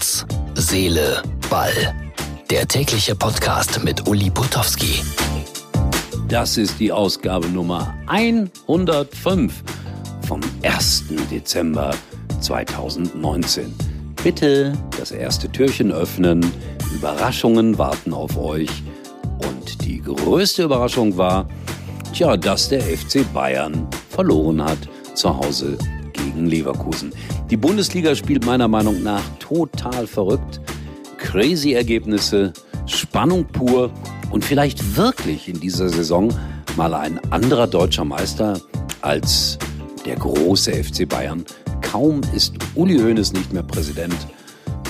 [0.00, 0.24] Herz,
[0.54, 1.94] Seele, Ball.
[2.48, 5.02] Der tägliche Podcast mit Uli Putowski.
[6.26, 9.62] Das ist die Ausgabe Nummer 105
[10.26, 11.04] vom 1.
[11.30, 11.94] Dezember
[12.40, 13.74] 2019.
[14.24, 16.50] Bitte das erste Türchen öffnen.
[16.94, 18.70] Überraschungen warten auf euch.
[19.46, 21.46] Und die größte Überraschung war,
[22.14, 24.78] tja, dass der FC Bayern verloren hat
[25.12, 25.76] zu Hause
[26.24, 27.12] gegen Leverkusen.
[27.50, 30.60] Die Bundesliga spielt meiner Meinung nach total verrückt.
[31.18, 32.52] Crazy Ergebnisse,
[32.86, 33.90] Spannung pur
[34.30, 36.32] und vielleicht wirklich in dieser Saison
[36.76, 38.60] mal ein anderer deutscher Meister
[39.00, 39.58] als
[40.04, 41.44] der große FC Bayern.
[41.82, 44.14] Kaum ist Uli Hoeneß nicht mehr Präsident.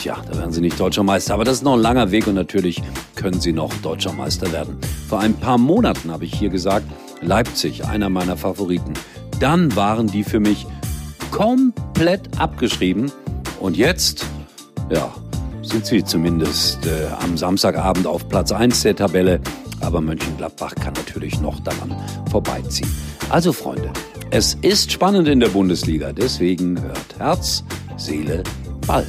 [0.00, 1.34] Tja, da werden sie nicht deutscher Meister.
[1.34, 2.82] Aber das ist noch ein langer Weg und natürlich
[3.16, 4.78] können sie noch deutscher Meister werden.
[5.08, 6.86] Vor ein paar Monaten habe ich hier gesagt,
[7.20, 8.94] Leipzig, einer meiner Favoriten.
[9.40, 10.66] Dann waren die für mich
[11.30, 13.10] komplett abgeschrieben.
[13.60, 14.26] Und jetzt,
[14.90, 15.12] ja,
[15.62, 19.40] sind sie zumindest äh, am Samstagabend auf Platz 1 der Tabelle.
[19.80, 21.94] Aber Mönchengladbach kann natürlich noch daran
[22.30, 22.90] vorbeiziehen.
[23.30, 23.90] Also Freunde,
[24.30, 26.12] es ist spannend in der Bundesliga.
[26.12, 27.64] Deswegen hört Herz,
[27.96, 28.42] Seele,
[28.86, 29.06] Ball.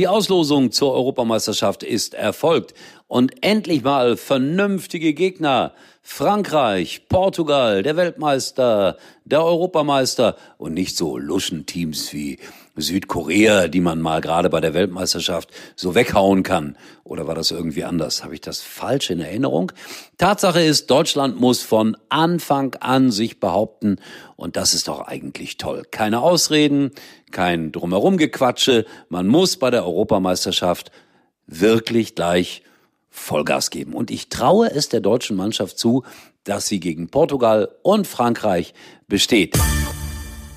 [0.00, 2.72] Die Auslosung zur Europameisterschaft ist erfolgt
[3.06, 5.74] und endlich mal vernünftige Gegner.
[6.00, 12.38] Frankreich, Portugal, der Weltmeister, der Europameister und nicht so Luschenteams wie
[12.76, 16.76] Südkorea, die man mal gerade bei der Weltmeisterschaft so weghauen kann.
[17.04, 18.22] Oder war das irgendwie anders?
[18.24, 19.72] Habe ich das falsch in Erinnerung?
[20.18, 23.96] Tatsache ist, Deutschland muss von Anfang an sich behaupten
[24.36, 25.82] und das ist doch eigentlich toll.
[25.90, 26.92] Keine Ausreden,
[27.30, 28.86] kein drumherum Gequatsche.
[29.08, 30.90] Man muss bei der Europameisterschaft
[31.46, 32.62] wirklich gleich
[33.10, 33.92] Vollgas geben.
[33.92, 36.04] Und ich traue es der deutschen Mannschaft zu,
[36.44, 38.72] dass sie gegen Portugal und Frankreich
[39.08, 39.58] besteht.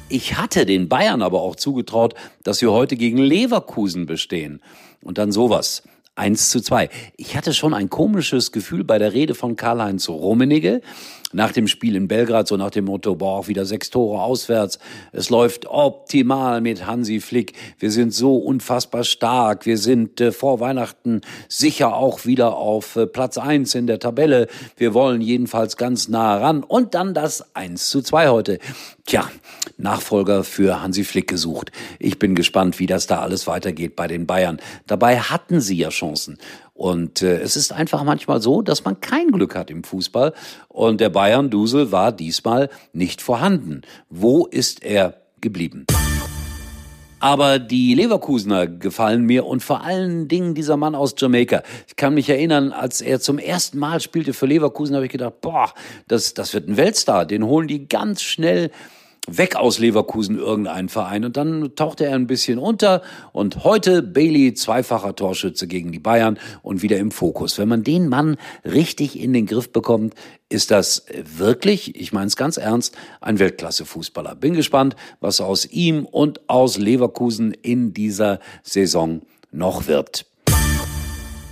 [0.09, 4.61] Ich hatte den Bayern aber auch zugetraut, dass sie heute gegen Leverkusen bestehen.
[5.01, 5.83] Und dann sowas.
[6.15, 6.89] 1 zu 2.
[7.17, 10.81] Ich hatte schon ein komisches Gefühl bei der Rede von Karl-Heinz Rummenigge
[11.33, 14.79] nach dem Spiel in Belgrad, so nach dem Motto, boah, auch wieder sechs Tore auswärts.
[15.11, 17.53] Es läuft optimal mit Hansi Flick.
[17.79, 19.65] Wir sind so unfassbar stark.
[19.65, 24.47] Wir sind äh, vor Weihnachten sicher auch wieder auf äh, Platz eins in der Tabelle.
[24.77, 26.63] Wir wollen jedenfalls ganz nah ran.
[26.63, 28.59] Und dann das 1 zu 2 heute.
[29.05, 29.29] Tja,
[29.77, 31.71] Nachfolger für Hansi Flick gesucht.
[31.99, 34.59] Ich bin gespannt, wie das da alles weitergeht bei den Bayern.
[34.87, 36.37] Dabei hatten sie ja Chancen.
[36.73, 40.33] Und äh, es ist einfach manchmal so, dass man kein Glück hat im Fußball.
[40.67, 43.81] Und der Bayern-Dusel war diesmal nicht vorhanden.
[44.09, 45.85] Wo ist er geblieben?
[47.19, 51.63] Aber die Leverkusener gefallen mir und vor allen Dingen dieser Mann aus Jamaika.
[51.87, 55.39] Ich kann mich erinnern, als er zum ersten Mal spielte für Leverkusen, habe ich gedacht,
[55.39, 55.71] boah,
[56.09, 57.25] das, das wird ein Weltstar.
[57.25, 58.71] Den holen die ganz schnell
[59.27, 63.01] weg aus Leverkusen irgendein Verein und dann tauchte er ein bisschen unter
[63.31, 67.57] und heute Bailey zweifacher Torschütze gegen die Bayern und wieder im Fokus.
[67.57, 68.35] Wenn man den Mann
[68.65, 70.13] richtig in den Griff bekommt,
[70.49, 71.05] ist das
[71.37, 74.35] wirklich, ich meine es ganz ernst, ein Weltklasse-Fußballer.
[74.35, 80.25] Bin gespannt, was aus ihm und aus Leverkusen in dieser Saison noch wird.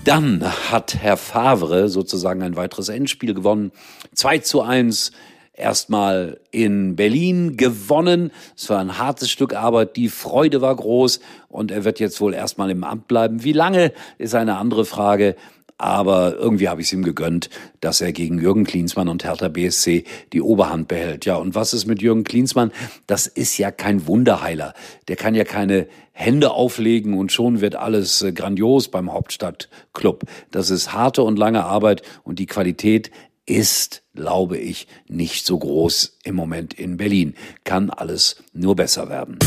[0.03, 3.72] Dann hat Herr Favre sozusagen ein weiteres Endspiel gewonnen.
[4.16, 5.12] 2 zu 1
[5.61, 8.31] erstmal in Berlin gewonnen.
[8.57, 12.33] Es war ein hartes Stück Arbeit, die Freude war groß und er wird jetzt wohl
[12.33, 13.44] erstmal im Amt bleiben.
[13.44, 15.35] Wie lange ist eine andere Frage.
[15.81, 17.49] Aber irgendwie habe ich es ihm gegönnt,
[17.79, 21.25] dass er gegen Jürgen Klinsmann und Hertha BSC die Oberhand behält.
[21.25, 22.72] Ja, und was ist mit Jürgen Klinsmann?
[23.07, 24.75] Das ist ja kein Wunderheiler.
[25.07, 30.25] Der kann ja keine Hände auflegen und schon wird alles äh, grandios beim Hauptstadtclub.
[30.51, 33.09] Das ist harte und lange Arbeit und die Qualität
[33.51, 37.35] ist, glaube ich, nicht so groß im Moment in Berlin.
[37.66, 39.39] Kann alles nur besser werden.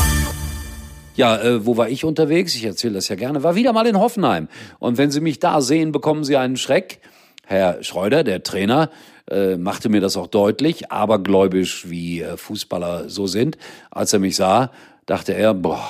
[1.16, 2.54] Ja, äh, wo war ich unterwegs?
[2.54, 3.42] Ich erzähle das ja gerne.
[3.42, 4.48] War wieder mal in Hoffenheim.
[4.78, 7.00] Und wenn Sie mich da sehen, bekommen Sie einen Schreck.
[7.46, 8.90] Herr Schreuder, der Trainer,
[9.30, 13.56] äh, machte mir das auch deutlich, abergläubisch wie äh, Fußballer so sind.
[13.90, 14.70] Als er mich sah,
[15.06, 15.82] dachte er, boah,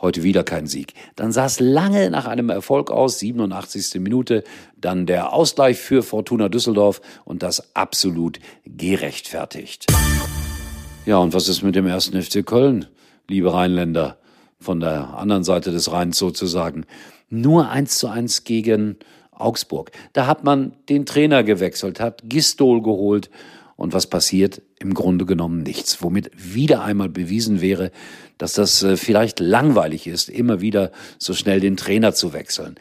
[0.00, 0.94] heute wieder kein Sieg.
[1.16, 4.00] Dann sah es lange nach einem Erfolg aus, 87.
[4.00, 4.44] Minute,
[4.76, 9.86] dann der Ausgleich für Fortuna Düsseldorf und das absolut gerechtfertigt.
[11.06, 12.86] Ja, und was ist mit dem ersten FC Köln,
[13.28, 14.18] liebe Rheinländer,
[14.58, 16.84] von der anderen Seite des Rheins sozusagen?
[17.28, 18.96] Nur eins zu eins gegen
[19.30, 19.90] Augsburg.
[20.12, 23.30] Da hat man den Trainer gewechselt, hat Gistol geholt
[23.80, 24.60] und was passiert?
[24.78, 26.02] Im Grunde genommen nichts.
[26.02, 27.92] Womit wieder einmal bewiesen wäre,
[28.36, 32.74] dass das äh, vielleicht langweilig ist, immer wieder so schnell den Trainer zu wechseln.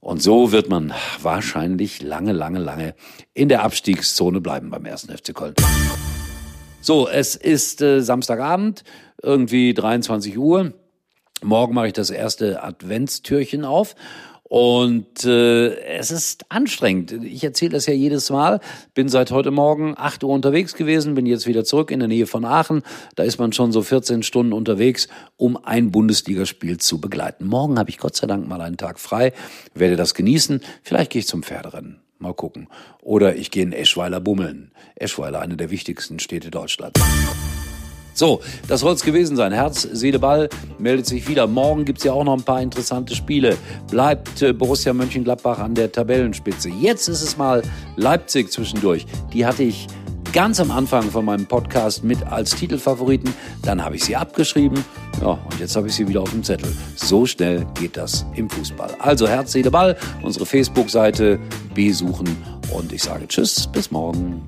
[0.00, 0.92] Und so wird man
[1.22, 2.94] wahrscheinlich lange, lange, lange
[3.32, 5.54] in der Abstiegszone bleiben beim ersten FC Köln.
[6.82, 8.84] So, es ist äh, Samstagabend,
[9.22, 10.74] irgendwie 23 Uhr.
[11.42, 13.94] Morgen mache ich das erste Adventstürchen auf
[14.44, 17.12] und äh, es ist anstrengend.
[17.24, 18.60] Ich erzähle das ja jedes Mal.
[18.92, 22.26] Bin seit heute Morgen 8 Uhr unterwegs gewesen, bin jetzt wieder zurück in der Nähe
[22.26, 22.82] von Aachen.
[23.16, 27.46] Da ist man schon so 14 Stunden unterwegs, um ein Bundesligaspiel zu begleiten.
[27.46, 29.32] Morgen habe ich Gott sei Dank mal einen Tag frei,
[29.74, 30.60] werde das genießen.
[30.82, 32.00] Vielleicht gehe ich zum Pferderennen.
[32.18, 32.68] Mal gucken.
[33.00, 34.70] Oder ich gehe in Eschweiler bummeln.
[34.94, 37.00] Eschweiler, eine der wichtigsten Städte Deutschlands.
[38.14, 39.52] So, das soll es gewesen sein.
[39.52, 40.48] Herz, Seele, Ball
[40.78, 41.46] meldet sich wieder.
[41.46, 43.56] Morgen gibt's ja auch noch ein paar interessante Spiele.
[43.90, 46.68] Bleibt äh, Borussia Mönchengladbach an der Tabellenspitze.
[46.68, 47.62] Jetzt ist es mal
[47.96, 49.06] Leipzig zwischendurch.
[49.32, 49.86] Die hatte ich
[50.32, 53.34] ganz am Anfang von meinem Podcast mit als Titelfavoriten.
[53.62, 54.82] Dann habe ich sie abgeschrieben.
[55.20, 56.74] Ja, und jetzt habe ich sie wieder auf dem Zettel.
[56.96, 58.94] So schnell geht das im Fußball.
[58.98, 61.38] Also Herz, Seele, Ball, unsere Facebook-Seite
[61.74, 62.36] besuchen.
[62.72, 64.42] Und ich sage Tschüss, bis morgen.